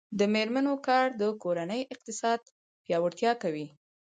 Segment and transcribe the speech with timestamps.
[0.19, 2.39] د میرمنو کار د کورنۍ اقتصاد
[2.83, 3.67] پیاوړتیا کوي.